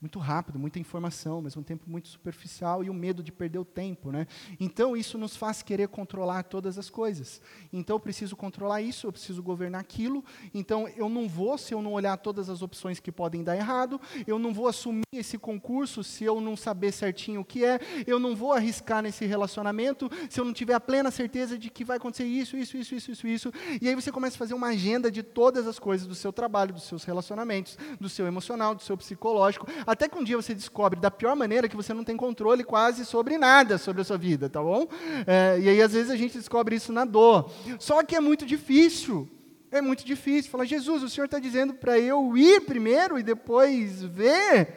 [0.01, 3.65] Muito rápido, muita informação, ao mesmo tempo muito superficial e o medo de perder o
[3.65, 4.27] tempo, né?
[4.59, 7.43] Então isso nos faz querer controlar todas as coisas.
[7.71, 10.25] Então eu preciso controlar isso, eu preciso governar aquilo.
[10.55, 14.01] Então eu não vou se eu não olhar todas as opções que podem dar errado.
[14.27, 17.79] Eu não vou assumir esse concurso se eu não saber certinho o que é.
[18.07, 21.85] Eu não vou arriscar nesse relacionamento se eu não tiver a plena certeza de que
[21.85, 23.53] vai acontecer isso, isso, isso, isso, isso, isso.
[23.83, 26.73] E aí você começa a fazer uma agenda de todas as coisas do seu trabalho,
[26.73, 31.00] dos seus relacionamentos, do seu emocional, do seu psicológico até que um dia você descobre
[31.00, 34.48] da pior maneira que você não tem controle quase sobre nada sobre a sua vida,
[34.48, 34.87] tá bom?
[35.26, 37.50] É, e aí às vezes a gente descobre isso na dor.
[37.81, 39.29] Só que é muito difícil.
[39.68, 40.48] É muito difícil.
[40.48, 44.76] Fala, Jesus, o Senhor está dizendo para eu ir primeiro e depois ver.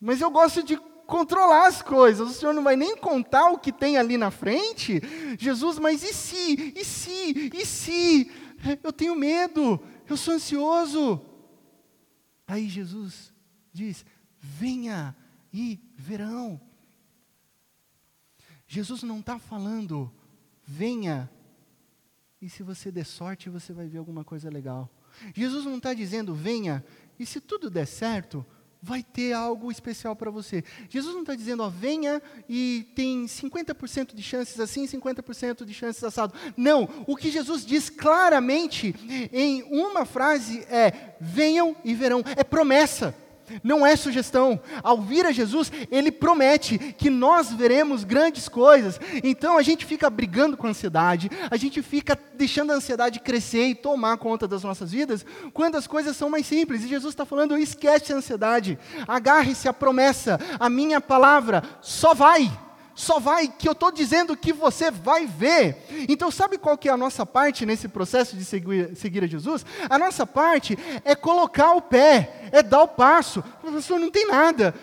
[0.00, 2.30] Mas eu gosto de controlar as coisas.
[2.30, 5.02] O Senhor não vai nem contar o que tem ali na frente.
[5.36, 6.72] Jesus, mas e se?
[6.76, 7.50] E se?
[7.52, 8.30] E se?
[8.80, 9.80] Eu tenho medo.
[10.08, 11.20] Eu sou ansioso.
[12.46, 13.36] Aí Jesus
[13.72, 14.04] diz:
[14.38, 15.16] venha
[15.52, 16.60] e verão.
[18.66, 20.12] Jesus não está falando,
[20.62, 21.30] venha,
[22.40, 24.90] e se você der sorte, você vai ver alguma coisa legal.
[25.34, 26.84] Jesus não está dizendo, venha,
[27.18, 28.44] e se tudo der certo,
[28.80, 30.62] vai ter algo especial para você.
[30.88, 36.04] Jesus não está dizendo, ó, venha e tem 50% de chances assim, 50% de chances
[36.04, 36.34] assado.
[36.56, 38.94] Não, o que Jesus diz claramente
[39.32, 43.14] em uma frase é: venham e verão, é promessa
[43.62, 44.60] não é sugestão.
[44.82, 49.00] Ao vir a Jesus, ele promete que nós veremos grandes coisas.
[49.22, 53.66] Então a gente fica brigando com a ansiedade, a gente fica deixando a ansiedade crescer
[53.66, 56.84] e tomar conta das nossas vidas, quando as coisas são mais simples.
[56.84, 62.50] E Jesus está falando: esquece a ansiedade, agarre-se à promessa, a minha palavra só vai
[62.98, 65.86] só vai, que eu estou dizendo que você vai ver.
[66.08, 69.64] Então, sabe qual que é a nossa parte nesse processo de seguir, seguir a Jesus?
[69.88, 73.38] A nossa parte é colocar o pé, é dar o passo.
[73.38, 74.74] O professor não tem nada.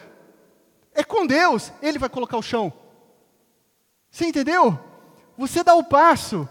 [0.94, 2.72] É com Deus, Ele vai colocar o chão.
[4.10, 4.80] Você entendeu?
[5.38, 6.48] Você dá o passo,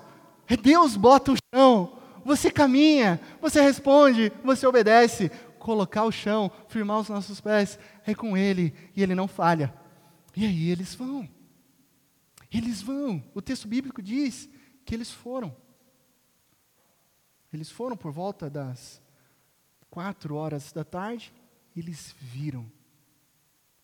[0.46, 1.94] é Deus bota o chão.
[2.26, 5.30] Você caminha, você responde, você obedece.
[5.58, 9.72] Colocar o chão, firmar os nossos pés, é com Ele e Ele não falha.
[10.36, 11.26] E aí eles vão.
[12.56, 13.20] Eles vão.
[13.34, 14.48] O texto bíblico diz
[14.84, 15.54] que eles foram.
[17.52, 19.02] Eles foram por volta das
[19.90, 21.32] quatro horas da tarde,
[21.76, 22.70] eles viram.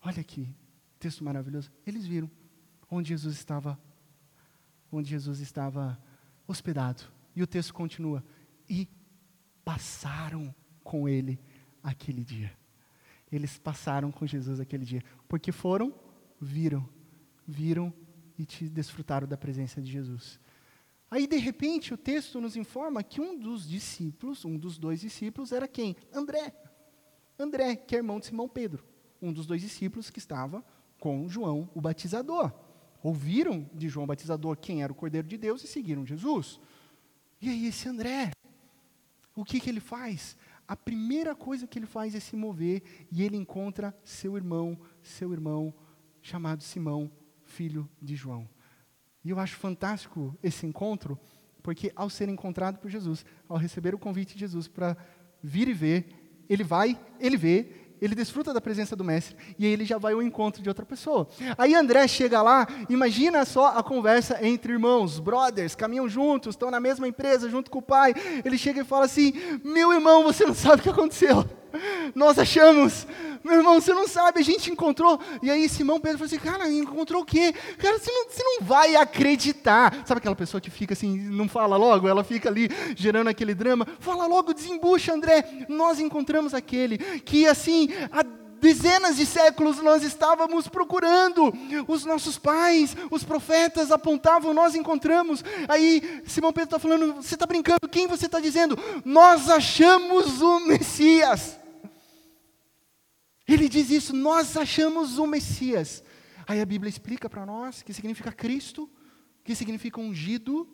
[0.01, 0.55] Olha aqui,
[1.01, 1.71] texto maravilhoso.
[1.85, 2.31] Eles viram
[2.89, 3.77] onde Jesus estava,
[4.91, 6.01] onde Jesus estava
[6.47, 7.03] hospedado.
[7.35, 8.25] E o texto continua.
[8.69, 8.89] E
[9.65, 10.55] passaram
[10.85, 11.41] com ele
[11.83, 12.57] aquele dia.
[13.33, 15.03] Eles passaram com Jesus aquele dia.
[15.29, 15.93] Porque foram,
[16.41, 16.89] viram,
[17.47, 17.93] viram
[18.41, 20.41] e te desfrutaram da presença de Jesus.
[21.11, 25.53] Aí, de repente, o texto nos informa que um dos discípulos, um dos dois discípulos,
[25.53, 25.95] era quem?
[26.13, 26.55] André.
[27.39, 28.83] André, que é irmão de Simão Pedro.
[29.21, 30.65] Um dos dois discípulos que estava
[30.99, 32.53] com João, o batizador.
[33.03, 36.61] ouviram de João Batizador quem era o Cordeiro de Deus e seguiram Jesus.
[37.43, 38.31] E aí, esse André,
[39.35, 40.37] o que, que ele faz?
[40.67, 45.33] A primeira coisa que ele faz é se mover e ele encontra seu irmão, seu
[45.33, 45.75] irmão
[46.23, 47.11] chamado Simão,
[47.51, 48.49] filho de João.
[49.25, 51.19] E eu acho fantástico esse encontro,
[51.63, 54.97] porque ao ser encontrado por Jesus, ao receber o convite de Jesus para
[55.43, 56.07] vir e ver,
[56.49, 57.69] ele vai, ele vê,
[58.01, 60.87] ele desfruta da presença do mestre e aí ele já vai ao encontro de outra
[60.87, 61.29] pessoa.
[61.59, 66.81] Aí André chega lá, imagina só a conversa entre irmãos, brothers, caminham juntos, estão na
[66.81, 68.15] mesma empresa junto com o pai.
[68.43, 71.45] Ele chega e fala assim: Meu irmão, você não sabe o que aconteceu.
[72.15, 73.07] Nós achamos,
[73.43, 75.21] meu irmão, você não sabe, a gente encontrou.
[75.43, 77.55] E aí Simão Pedro falou assim: Cara, encontrou o quê?
[77.79, 80.03] Cara, você não, você não vai acreditar.
[80.05, 83.87] Sabe aquela pessoa que fica assim, não fala logo, ela fica ali gerando aquele drama?
[83.99, 85.67] Fala logo, desembucha, André.
[85.69, 88.23] Nós encontramos aquele que, assim, há
[88.61, 91.53] dezenas de séculos nós estávamos procurando.
[91.89, 95.43] Os nossos pais, os profetas apontavam, nós encontramos.
[95.69, 97.89] Aí Simão Pedro está falando: Você está brincando?
[97.91, 98.79] Quem você está dizendo?
[99.05, 101.60] Nós achamos o Messias.
[103.53, 106.05] Ele diz isso, nós achamos o Messias.
[106.47, 108.89] Aí a Bíblia explica para nós que significa Cristo,
[109.43, 110.69] que significa ungido,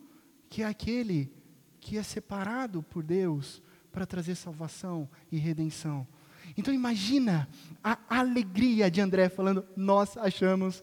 [0.51, 1.33] que é aquele
[1.81, 6.07] que é separado por Deus para trazer salvação e redenção.
[6.55, 7.49] Então imagina
[7.83, 10.83] a alegria de André falando: Nós achamos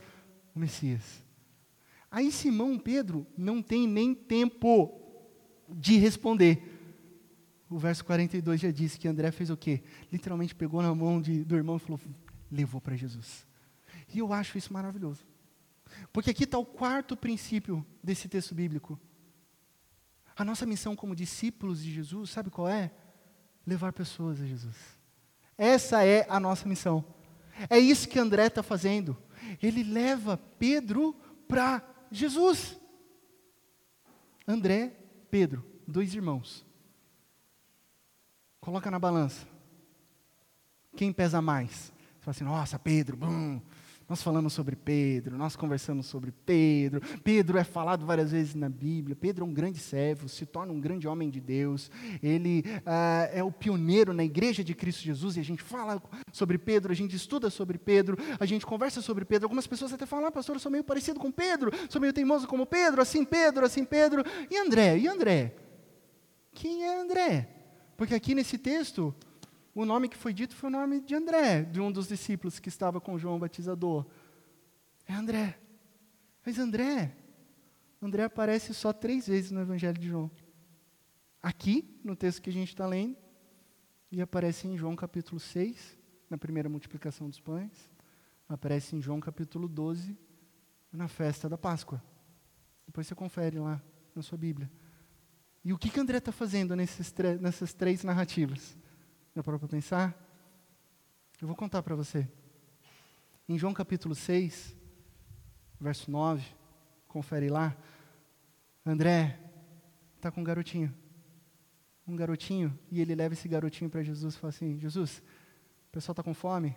[0.56, 1.23] o Messias.
[2.10, 4.99] Aí Simão Pedro não tem nem tempo
[5.69, 6.72] de responder
[7.73, 9.81] o verso 42 já diz que André fez o quê?
[10.12, 11.99] Literalmente pegou na mão de, do irmão e falou:
[12.51, 13.47] levou para Jesus.
[14.13, 15.25] E eu acho isso maravilhoso.
[16.12, 18.99] Porque aqui está o quarto princípio desse texto bíblico.
[20.36, 22.91] A nossa missão como discípulos de Jesus, sabe qual é?
[23.65, 24.75] Levar pessoas a Jesus.
[25.57, 27.03] Essa é a nossa missão.
[27.69, 29.17] É isso que André está fazendo.
[29.62, 31.13] Ele leva Pedro
[31.47, 32.79] para Jesus.
[34.47, 34.95] André,
[35.29, 36.65] Pedro, dois irmãos.
[38.63, 39.45] Coloca na balança.
[40.95, 41.91] Quem pesa mais?
[41.91, 43.60] Você fala assim, nossa, Pedro, bum,
[44.08, 47.02] nós falamos sobre Pedro, nós conversamos sobre Pedro.
[47.26, 49.17] Pedro é falado várias vezes na Bíblia.
[49.17, 51.91] Pedro é um grande servo, se torna um grande homem de Deus.
[52.21, 56.58] Ele ah, é o pioneiro na igreja de Cristo Jesus e a gente fala sobre
[56.58, 59.45] Pedro, a gente estuda sobre Pedro, a gente conversa sobre Pedro.
[59.45, 62.47] Algumas pessoas até falam, ah, pastor, eu sou meio parecido com Pedro, sou meio teimoso
[62.47, 64.23] como Pedro, assim Pedro, assim Pedro.
[64.49, 64.97] E André?
[64.99, 65.54] E André?
[66.54, 67.62] Quem é André?
[67.95, 69.15] Porque aqui nesse texto,
[69.75, 72.69] o nome que foi dito foi o nome de André, de um dos discípulos que
[72.69, 74.06] estava com João Batizador.
[75.08, 75.60] É André.
[76.45, 77.15] Mas André,
[78.01, 80.29] André aparece só três vezes no Evangelho de João.
[81.41, 83.15] Aqui, no texto que a gente está lendo,
[84.12, 85.97] e aparece em João capítulo 6,
[86.29, 87.89] na primeira multiplicação dos pães,
[88.47, 90.17] aparece em João capítulo 12,
[90.91, 92.03] na festa da Páscoa.
[92.86, 93.82] Depois você confere lá
[94.13, 94.69] na sua Bíblia.
[95.63, 98.78] E o que, que André está fazendo nesses nessas três narrativas?
[99.43, 100.13] Parou para pensar?
[101.41, 102.28] Eu vou contar para você.
[103.47, 104.76] Em João capítulo 6,
[105.80, 106.45] verso 9,
[107.08, 107.76] confere lá.
[108.86, 109.39] André
[110.15, 110.93] está com um garotinho.
[112.06, 115.23] Um garotinho, e ele leva esse garotinho para Jesus e fala assim: Jesus,
[115.88, 116.76] o pessoal está com fome,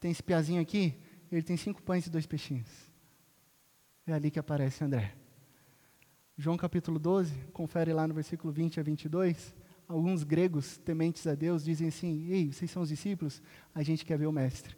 [0.00, 1.00] tem esse piazinho aqui,
[1.30, 2.68] ele tem cinco pães e dois peixinhos.
[4.04, 5.14] É ali que aparece André.
[6.40, 9.56] João capítulo 12, confere lá no versículo 20 a 22.
[9.88, 13.42] Alguns gregos tementes a Deus dizem assim: Ei, vocês são os discípulos?
[13.74, 14.76] A gente quer ver o Mestre.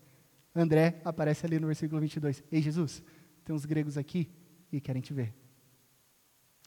[0.54, 2.42] André aparece ali no versículo 22.
[2.50, 3.02] Ei, Jesus,
[3.44, 4.30] tem uns gregos aqui
[4.72, 5.34] e querem te ver.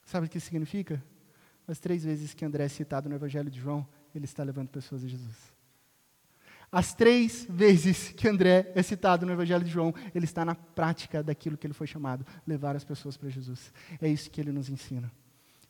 [0.05, 1.03] Sabe o que significa?
[1.67, 5.03] As três vezes que André é citado no Evangelho de João, ele está levando pessoas
[5.03, 5.52] a Jesus.
[6.73, 11.21] As três vezes que André é citado no Evangelho de João, ele está na prática
[11.21, 13.71] daquilo que ele foi chamado, levar as pessoas para Jesus.
[14.01, 15.11] É isso que ele nos ensina.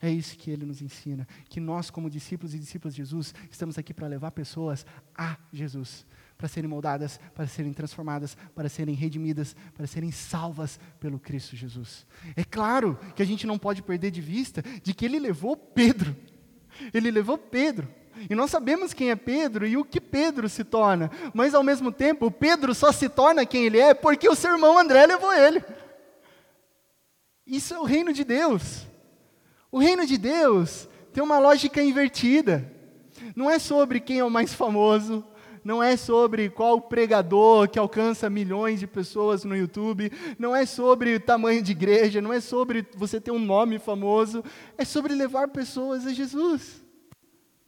[0.02, 1.28] É isso que ele nos ensina.
[1.50, 6.06] Que nós, como discípulos e discípulas de Jesus, estamos aqui para levar pessoas a Jesus.
[6.38, 12.06] Para serem moldadas, para serem transformadas, para serem redimidas, para serem salvas pelo Cristo Jesus.
[12.34, 16.16] É claro que a gente não pode perder de vista de que ele levou Pedro.
[16.94, 18.03] Ele levou Pedro.
[18.30, 21.12] E nós sabemos quem é Pedro e o que Pedro se torna.
[21.34, 24.78] Mas ao mesmo tempo, Pedro só se torna quem ele é porque o seu irmão
[24.78, 25.64] André levou ele.
[27.46, 28.86] Isso é o reino de Deus.
[29.72, 32.72] O reino de Deus tem uma lógica invertida.
[33.36, 35.26] Não é sobre quem é o mais famoso,
[35.64, 41.20] não é sobre qual pregador que alcança milhões de pessoas no YouTube, não é sobre
[41.20, 44.44] tamanho de igreja, não é sobre você ter um nome famoso,
[44.78, 46.83] é sobre levar pessoas a Jesus.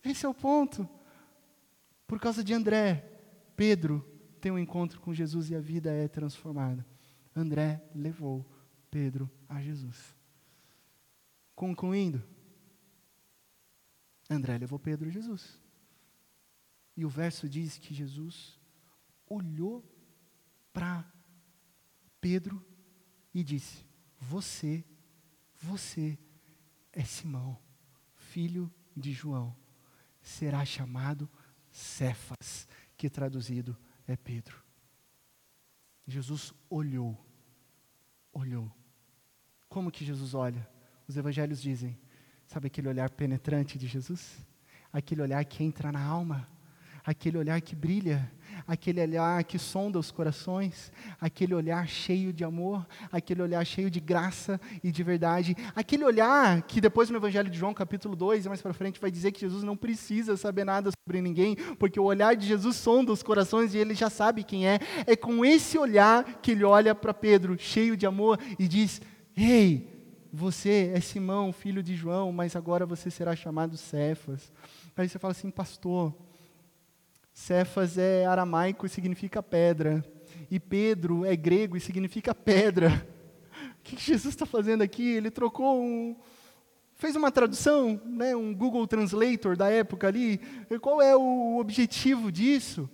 [0.05, 0.87] Esse é o ponto.
[2.05, 3.11] Por causa de André,
[3.55, 4.01] Pedro
[4.39, 6.85] tem um encontro com Jesus e a vida é transformada.
[7.35, 8.45] André levou
[8.91, 10.15] Pedro a Jesus.
[11.55, 12.23] Concluindo,
[14.29, 15.59] André levou Pedro a Jesus.
[16.95, 18.59] E o verso diz que Jesus
[19.27, 19.83] olhou
[20.71, 21.11] para
[22.21, 22.63] Pedro
[23.33, 23.85] e disse:
[24.19, 24.83] Você,
[25.55, 26.17] você
[26.93, 27.59] é Simão,
[28.15, 29.55] filho de João.
[30.25, 31.29] Será chamado
[31.69, 34.59] Cefas, que traduzido é Pedro.
[36.07, 37.15] Jesus olhou,
[38.33, 38.71] olhou.
[39.69, 40.67] Como que Jesus olha?
[41.07, 41.95] Os evangelhos dizem,
[42.47, 44.35] sabe aquele olhar penetrante de Jesus?
[44.91, 46.49] Aquele olhar que entra na alma,
[47.05, 48.31] aquele olhar que brilha,
[48.67, 50.91] aquele olhar que sonda os corações,
[51.21, 56.61] aquele olhar cheio de amor, aquele olhar cheio de graça e de verdade, aquele olhar
[56.63, 59.63] que depois no Evangelho de João, capítulo 2, mais para frente, vai dizer que Jesus
[59.63, 63.77] não precisa saber nada sobre ninguém, porque o olhar de Jesus sonda os corações e
[63.77, 64.79] ele já sabe quem é.
[65.05, 69.01] É com esse olhar que ele olha para Pedro, cheio de amor, e diz:
[69.37, 69.95] Ei,
[70.35, 74.51] você é Simão, filho de João, mas agora você será chamado Cefas.
[74.97, 76.13] Aí você fala assim, pastor,
[77.35, 80.01] Cefas é aramaico e significa pedra.
[80.49, 83.05] E Pedro é grego e significa pedra.
[83.77, 85.03] O que Jesus está fazendo aqui?
[85.03, 86.15] Ele trocou um.
[86.93, 90.39] Fez uma tradução, né, um Google Translator da época ali.
[90.81, 92.89] Qual é o objetivo disso?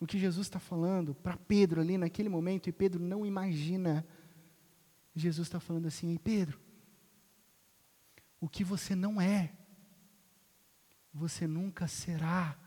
[0.00, 4.04] O que Jesus está falando para Pedro ali naquele momento, e Pedro não imagina.
[5.14, 6.58] Jesus está falando assim: Ei, Pedro,
[8.40, 9.52] o que você não é,
[11.14, 12.58] você nunca será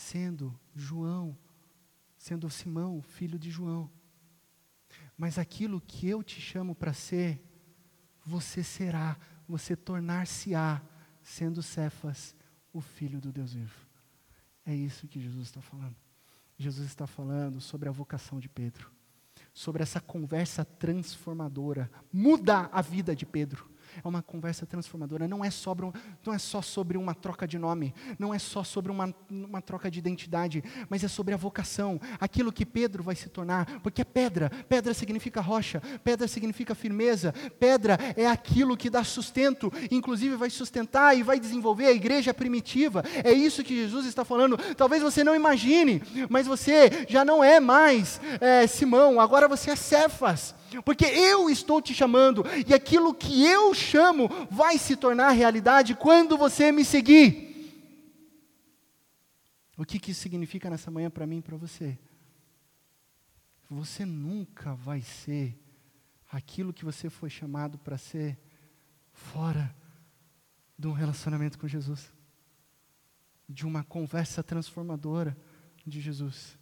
[0.00, 1.36] sendo João,
[2.16, 3.90] sendo Simão, filho de João.
[5.16, 7.44] Mas aquilo que eu te chamo para ser,
[8.24, 10.80] você será, você tornar-se-á,
[11.22, 12.34] sendo Cefas,
[12.72, 13.86] o filho do Deus vivo.
[14.64, 15.96] É isso que Jesus está falando.
[16.56, 18.90] Jesus está falando sobre a vocação de Pedro,
[19.52, 21.90] sobre essa conversa transformadora.
[22.12, 23.69] Muda a vida de Pedro
[24.02, 25.26] é uma conversa transformadora.
[25.26, 25.90] Não é, sobre
[26.24, 29.90] não é só sobre uma troca de nome, não é só sobre uma, uma troca
[29.90, 34.04] de identidade, mas é sobre a vocação, aquilo que Pedro vai se tornar, porque é
[34.04, 40.50] pedra, pedra significa rocha, pedra significa firmeza, pedra é aquilo que dá sustento, inclusive vai
[40.50, 43.04] sustentar e vai desenvolver a igreja primitiva.
[43.24, 44.56] É isso que Jesus está falando.
[44.76, 49.76] Talvez você não imagine, mas você já não é mais é, Simão, agora você é
[49.76, 55.94] Cefas porque eu estou te chamando, e aquilo que eu chamo vai se tornar realidade
[55.94, 57.50] quando você me seguir.
[59.76, 61.98] O que, que isso significa nessa manhã para mim e para você?
[63.70, 65.58] Você nunca vai ser
[66.30, 68.38] aquilo que você foi chamado para ser
[69.12, 69.74] fora
[70.78, 72.12] de um relacionamento com Jesus,
[73.48, 75.36] de uma conversa transformadora
[75.86, 76.58] de Jesus.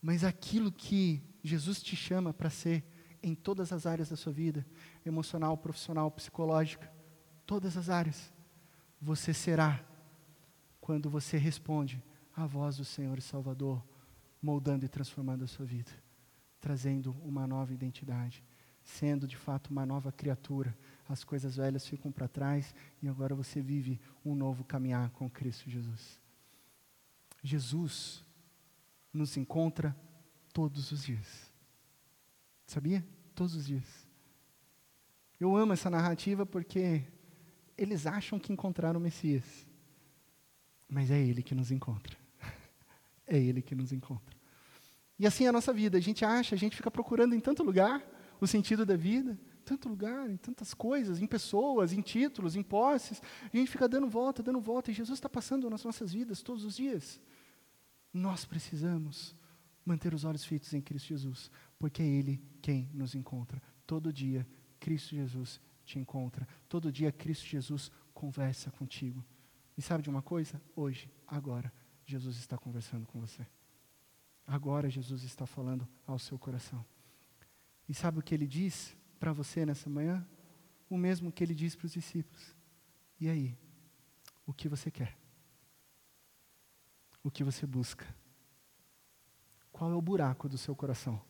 [0.00, 2.84] Mas aquilo que Jesus te chama para ser,
[3.24, 4.66] em todas as áreas da sua vida
[5.04, 6.92] emocional, profissional, psicológica
[7.46, 8.32] todas as áreas.
[9.00, 9.84] Você será
[10.80, 12.02] quando você responde
[12.36, 13.82] à voz do Senhor e Salvador,
[14.40, 15.90] moldando e transformando a sua vida,
[16.60, 18.44] trazendo uma nova identidade,
[18.82, 20.76] sendo de fato uma nova criatura.
[21.08, 25.70] As coisas velhas ficam para trás e agora você vive um novo caminhar com Cristo
[25.70, 26.20] Jesus.
[27.42, 28.24] Jesus
[29.12, 29.96] nos encontra
[30.52, 31.53] todos os dias.
[32.66, 33.04] Sabia?
[33.34, 34.06] Todos os dias.
[35.38, 37.04] Eu amo essa narrativa porque
[37.76, 39.66] eles acham que encontraram o Messias.
[40.88, 42.16] Mas é Ele que nos encontra.
[43.26, 44.36] É Ele que nos encontra.
[45.18, 45.96] E assim é a nossa vida.
[45.96, 48.04] A gente acha, a gente fica procurando em tanto lugar
[48.38, 53.22] o sentido da vida, tanto lugar, em tantas coisas, em pessoas, em títulos, em posses.
[53.52, 56.64] A gente fica dando volta, dando volta, e Jesus está passando nas nossas vidas todos
[56.64, 57.20] os dias.
[58.12, 59.34] Nós precisamos
[59.84, 63.62] manter os olhos fitos em Cristo Jesus, porque é Ele quem nos encontra.
[63.86, 64.46] Todo dia,
[64.80, 66.48] Cristo Jesus te encontra.
[66.68, 69.24] Todo dia, Cristo Jesus conversa contigo.
[69.76, 70.60] E sabe de uma coisa?
[70.74, 71.72] Hoje, agora,
[72.04, 73.46] Jesus está conversando com você.
[74.46, 76.84] Agora, Jesus está falando ao seu coração.
[77.88, 80.26] E sabe o que ele diz para você nessa manhã?
[80.88, 82.54] O mesmo que ele diz para os discípulos.
[83.20, 83.56] E aí?
[84.46, 85.16] O que você quer?
[87.22, 88.06] O que você busca?
[89.74, 91.20] Qual é o buraco do seu coração?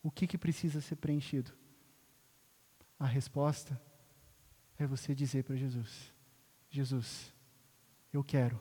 [0.00, 1.50] O que, que precisa ser preenchido?
[2.96, 3.78] A resposta
[4.78, 6.14] é você dizer para Jesus:
[6.70, 7.34] Jesus,
[8.12, 8.60] eu quero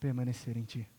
[0.00, 0.90] permanecer em Ti.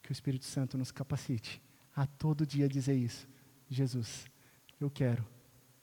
[0.00, 1.60] Que o Espírito Santo nos capacite
[1.96, 3.28] a todo dia dizer isso.
[3.68, 4.26] Jesus,
[4.78, 5.26] eu quero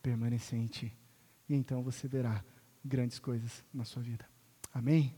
[0.02, 0.97] permanecer em Ti.
[1.50, 2.41] E então você verá
[2.86, 4.26] grandes coisas na sua vida.
[4.74, 5.14] Amém?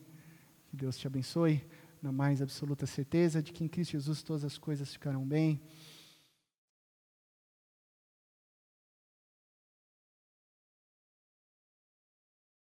[0.65, 1.63] Que Deus te abençoe,
[2.01, 5.61] na mais absoluta certeza de que em Cristo Jesus todas as coisas ficarão bem.